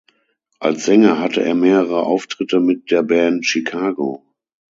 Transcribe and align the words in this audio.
Als 0.59 0.85
Sänger 0.85 1.19
hatte 1.19 1.43
er 1.45 1.53
mehrere 1.53 2.01
Auftritte 2.07 2.59
mit 2.59 2.89
der 2.89 3.03
Band 3.03 3.45
Chicago. 3.45 4.25